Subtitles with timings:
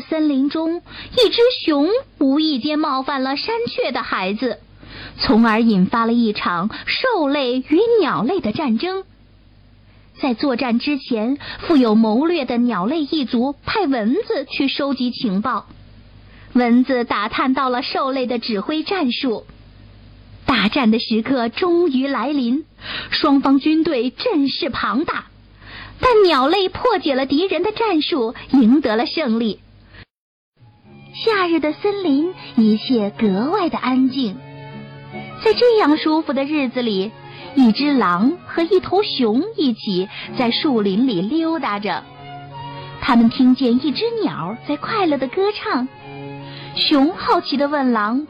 [0.00, 1.88] 森林中，一只熊
[2.18, 4.60] 无意间冒犯了山雀的孩子，
[5.18, 9.04] 从而引发了一场兽类与鸟类的战争。
[10.20, 15.66] 在作战之前，富有谋略的鸟类一族派蚊子去收集情报。
[16.52, 19.44] 蚊子打探到了兽类的指挥战术。
[20.46, 22.64] 大战的时刻终于来临，
[23.10, 25.24] 双方军队阵势庞大。
[26.00, 29.58] 但鸟类破解了敌人的战术，赢得了胜利。
[31.14, 34.36] 夏日的森林一切格外的安静，
[35.44, 37.12] 在这样舒服的日子里，
[37.54, 42.02] 一只狼和一头熊一起在树林里溜达着。
[43.00, 45.86] 他们听见一只鸟在快乐的歌唱。
[46.74, 48.26] 熊好奇的问狼：“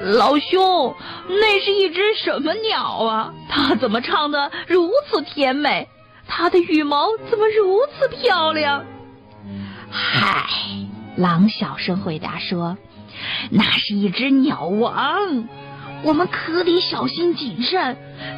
[0.00, 0.94] 老兄，
[1.28, 3.34] 那是一只什么鸟啊？
[3.50, 5.86] 它怎么唱的如此甜美？”
[6.26, 8.84] 它的羽毛怎么如此漂亮？
[9.90, 10.46] 嗨，
[11.18, 12.78] 狼小声回答说
[13.50, 15.48] ：“那是一只鸟王，
[16.04, 17.96] 我们可得小心谨慎，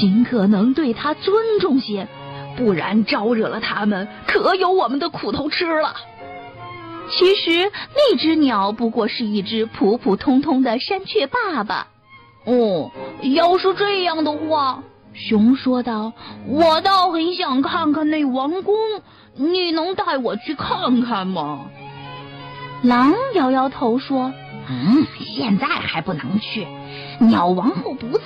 [0.00, 2.08] 尽可能对它尊重些，
[2.56, 5.94] 不然招惹了它们，可有我们的苦头吃了。”
[7.10, 11.88] 其实那只鸟不过是一只普普通通的山雀爸爸。
[12.46, 14.82] 哦，要是这样的话。
[15.14, 16.14] 熊说道
[16.48, 18.74] ：“我倒很想看看那王宫，
[19.36, 21.66] 你能带我去看看吗？”
[22.82, 24.32] 狼摇摇头说
[24.68, 26.66] ：“嗯，现在还不能去，
[27.20, 28.24] 鸟王后不在，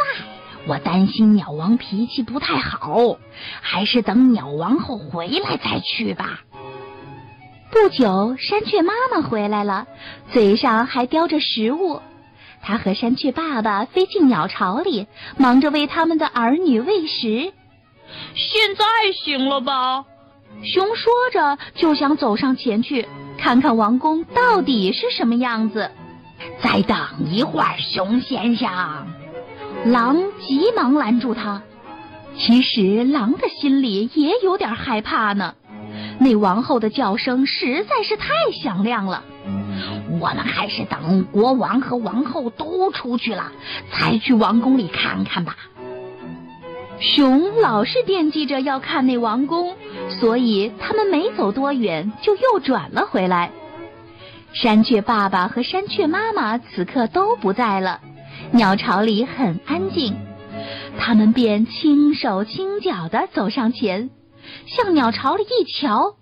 [0.67, 3.19] 我担心鸟王脾气不太好，
[3.61, 6.41] 还是等鸟王后回来再去吧。”
[7.70, 9.86] 不久，山雀妈妈回来了，
[10.33, 12.01] 嘴上还叼着食物。
[12.63, 17.53] 他和山雀爸爸飞进鸟巢里，忙着为他们的儿女喂食。
[18.35, 20.05] 现在行了吧？
[20.63, 23.07] 熊说着，就想走上前去，
[23.46, 25.89] 看看王宫到底是什么样子。
[26.61, 26.98] 再等
[27.30, 28.68] 一会儿，熊先生。
[29.84, 31.62] 狼急忙拦住他。
[32.36, 35.55] 其实，狼的心里也有点害怕呢。
[36.18, 38.27] 那王后的叫声实在是太
[38.64, 39.23] 响亮了。
[40.18, 43.52] 我们还是等国王和王后都出去了，
[43.92, 45.56] 才去王宫里看看吧。
[46.98, 49.77] 熊老是惦记着要看那王宫，
[50.20, 53.52] 所以他们没走多远就又转了回来。
[54.52, 58.01] 山雀爸爸和山雀妈妈此刻都不在了，
[58.52, 60.17] 鸟巢里很安静。
[60.98, 64.08] 他们便轻手轻脚的走上前，
[64.67, 66.14] 向鸟巢里一瞧。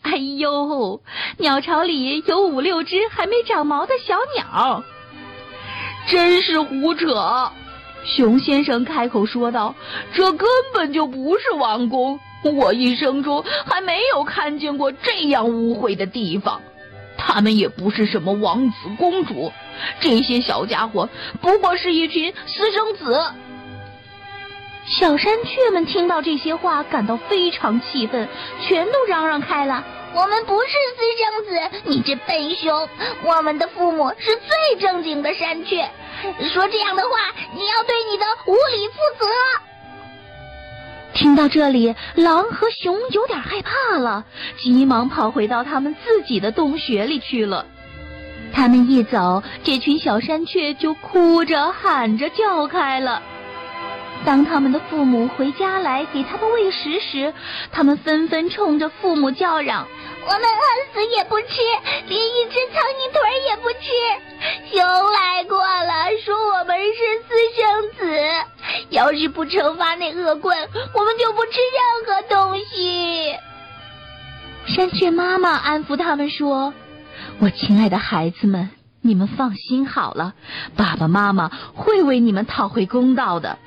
[0.00, 1.02] 哎呦，
[1.38, 4.82] 鸟巢里有五六只还没长毛的小鸟，
[6.08, 7.52] 真是胡扯！
[8.04, 9.74] 熊先生开口说道
[10.12, 16.60] ：“这根本就不是王宫，我一生中还没有看见过这样污秽的地方。
[17.16, 19.52] 他们也不是什么王子公主，
[20.00, 21.08] 这些小家伙
[21.40, 23.24] 不过是一群私生子。”
[24.86, 28.28] 小山雀们听到这些话，感到非常气愤，
[28.60, 29.82] 全都嚷嚷开了
[30.14, 32.88] ：“我们不是私生子，你这笨熊！
[33.24, 35.90] 我们的父母是最正经的山雀，
[36.52, 37.08] 说这样的话，
[37.52, 39.26] 你要对你的无礼负责。”
[41.14, 44.24] 听到这里，狼和熊有点害怕了，
[44.62, 47.66] 急忙跑回到他们自己的洞穴里去了。
[48.52, 53.20] 他们一走，这群小山雀就哭着喊着叫开了。
[54.24, 57.34] 当他们的父母回家来给他们喂食时，
[57.70, 59.86] 他们纷纷冲着父母叫嚷
[60.26, 61.46] ：“我们饿死也不吃，
[62.08, 63.20] 连一只苍蝇腿
[63.50, 63.84] 也不吃。
[64.72, 64.82] 熊
[65.12, 68.18] 来过了，说我们是私生子，
[68.88, 70.56] 要是不惩罚那恶棍，
[70.94, 73.34] 我们就不吃任何东西。”
[74.74, 76.72] 山雀妈妈安抚他们说
[77.40, 78.70] ：“我亲爱的孩子们，
[79.02, 80.32] 你们放心好了，
[80.74, 83.58] 爸爸妈妈会为你们讨回公道的。”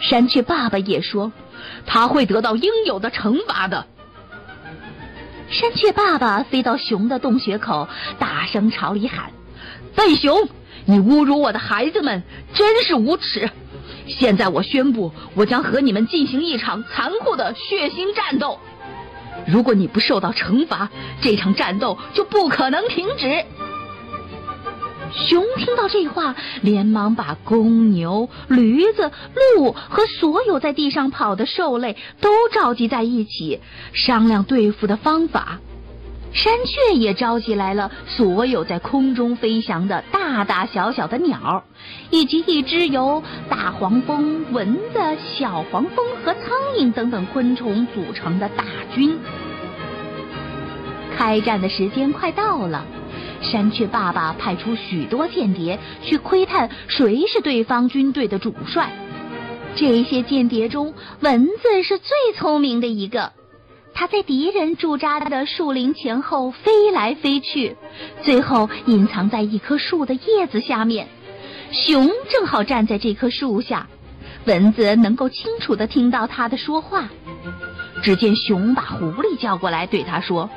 [0.00, 1.30] 山雀爸爸也说，
[1.86, 3.86] 他会得到应有的惩罚的。
[5.50, 7.88] 山雀爸爸飞到熊的洞穴口，
[8.18, 9.32] 大声朝里喊
[9.94, 10.48] ：“笨熊，
[10.86, 12.22] 你侮辱我的孩子们，
[12.54, 13.50] 真是无耻！
[14.06, 18.58] 现在我宣布，我将和你们进行一场残酷的血腥战斗。
[19.46, 20.88] 如果你不受到惩罚，
[21.20, 23.44] 这场战斗就不可能停止。”
[25.12, 29.10] 熊听到这话，连忙把公牛、驴子、
[29.56, 33.60] 鹿和所有在地上跑的兽类都召集在一起，
[33.92, 35.58] 商量对付的方法。
[36.32, 41.64] 山雀也召集来了所有在空中飞翔的大大小小的鸟，
[42.10, 45.00] 以及一支由大黄蜂、蚊子、
[45.36, 46.42] 小黄蜂和苍
[46.78, 48.64] 蝇等等昆虫组成的大
[48.94, 49.18] 军。
[51.16, 52.86] 开战的时间快到了。
[53.42, 58.90] 山雀爸爸派出许多间谍去窥探谁是对方军队的主帅。
[59.76, 63.32] 这些间谍中，蚊子是最聪明的一个。
[63.94, 67.76] 它在敌人驻扎的树林前后飞来飞去，
[68.22, 71.08] 最后隐藏在一棵树的叶子下面。
[71.72, 73.88] 熊正好站在这棵树下，
[74.44, 77.08] 蚊子能够清楚地听到它的说话。
[78.02, 80.48] 只见熊把狐狸叫过来，对他说：“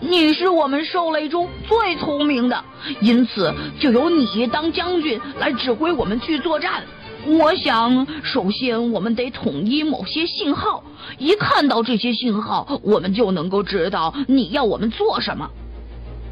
[0.00, 2.64] 你是我们兽类中最聪明的，
[3.00, 6.82] 因此就由你当将军来指挥我们去作战。
[7.26, 10.84] 我想，首先我们得统一某些信号，
[11.18, 15.50] 一看到这些信号，我们就能够知道你要我们做什么。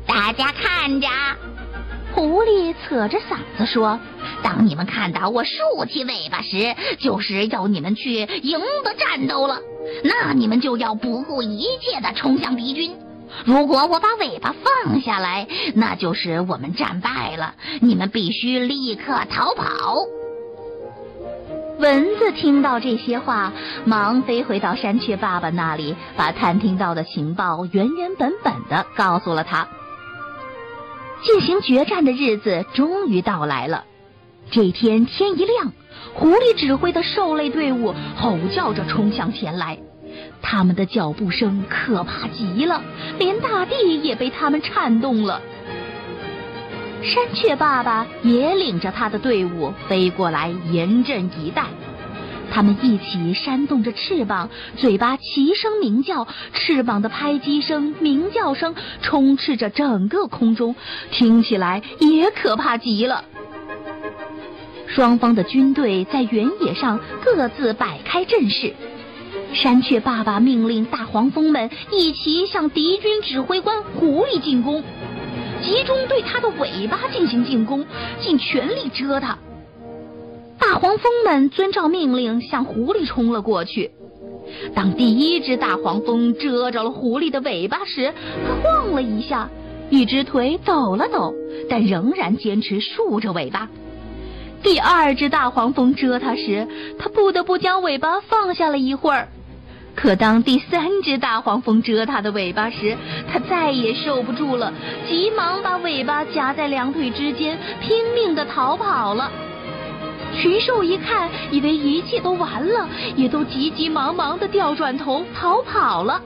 [0.07, 1.09] 大家看着。”
[2.15, 3.99] 狐狸扯着嗓子说
[4.41, 9.59] ：“当你们看到我竖起尾巴时，就是要你们去赢得战斗了。
[10.05, 12.95] 那你们就要不顾一切的冲向敌军。
[13.45, 14.55] 如果我把尾巴
[14.85, 17.55] 放下来，那就是我们战败了。
[17.81, 20.07] 你们必须立刻逃跑。”
[21.81, 23.53] 蚊子听到这些话，
[23.85, 29.67] 忙飞回到山雀爸爸那里，把探听到的情报原原本本的告诉了他。
[31.25, 33.85] 进行决战的日子终于到来了。
[34.51, 35.73] 这天天一亮，
[36.15, 39.79] 狐狸指挥的兽类队伍吼叫着冲向前来，
[40.47, 42.83] 他们的脚步声可怕极了，
[43.19, 45.41] 连大地也被他们颤动了。
[47.03, 51.65] 山雀爸爸也领着他的队伍飞过来，严阵以待。
[52.53, 60.77] 他们一起扇动着翅膀，嘴巴齐声鸣叫，翅膀的拍击声、鸣叫声充斥着整个空中，
[61.11, 63.25] 听起来也可怕极了。
[64.87, 68.73] 双方的军队在原野上各自摆开阵势。
[69.55, 74.83] 山雀爸爸命令大黄蜂们一起向敌军指挥官狐狸进攻，
[75.63, 77.87] 集中对他的尾巴进行进攻，
[78.21, 79.39] 尽全力蛰他。
[80.59, 83.93] 大黄蜂们遵照命令向狐狸冲了过去。
[84.75, 88.13] 当第一只大黄蜂蛰着了狐狸的尾巴时，
[88.47, 89.49] 它晃了一下，
[89.89, 91.33] 一只腿抖了抖，
[91.71, 93.69] 但仍然坚持竖着尾巴。
[94.63, 96.67] 第二只大黄蜂蛰它时，
[96.99, 99.29] 它不得不将尾巴放下了一会儿。
[99.95, 102.97] 可当第三只大黄蜂蛰它的尾巴时，
[103.33, 104.73] 它再也受不住了，
[105.09, 109.31] 急忙把尾巴夹在两腿之间，拼命的逃跑了。
[110.37, 116.21] 群兽一看，以为一切都完了，也都急急忙忙的调转头逃跑了。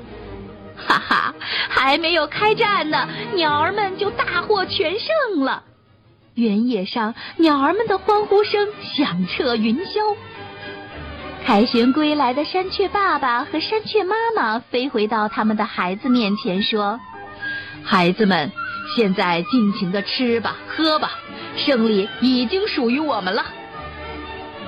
[0.76, 1.34] 哈哈，
[1.68, 5.62] 还没有开战呢，鸟儿们就大获全胜了。
[6.34, 10.16] 原野上，鸟儿们的欢呼声响彻云霄。
[11.48, 17.00] 凯旋归来的山雀爸爸和山雀妈妈飞回到他们的孩子面前，说
[17.82, 18.52] ：“孩子们，
[18.94, 21.12] 现在尽情的吃吧，喝吧，
[21.56, 23.46] 胜利已经属于我们了。”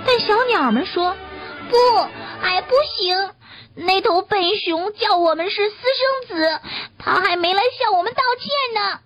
[0.06, 1.14] 但小鸟们说
[1.68, 1.76] ：“不，
[2.42, 3.28] 哎不行。
[3.74, 5.76] 那头笨熊叫我们是私
[6.30, 6.60] 生子，
[6.96, 9.00] 他还没来向我们道歉呢。”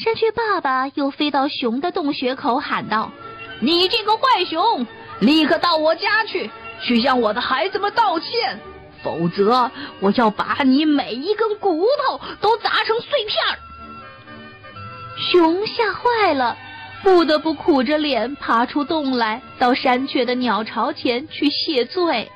[0.00, 3.10] 山雀爸爸又飞到熊的洞穴口喊道
[3.58, 4.86] ：“你这个坏熊，
[5.20, 6.50] 立刻到我家去，
[6.82, 8.58] 去向我的孩子们道歉，
[9.02, 13.36] 否则我要把你每一根骨头都砸成碎片。”
[15.30, 16.56] 熊吓坏了。
[17.02, 22.30] 不得不苦着脸爬出洞来，到山雀的鸟巢前去谢罪。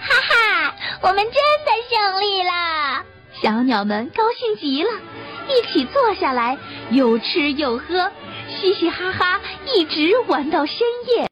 [0.00, 3.04] 哈哈，我们真的胜利了！
[3.42, 4.88] 小鸟们高兴极了，
[5.46, 6.56] 一起坐下来，
[6.90, 8.10] 又吃又喝，
[8.48, 9.38] 嘻嘻哈哈，
[9.74, 10.78] 一直玩到深
[11.14, 11.28] 夜。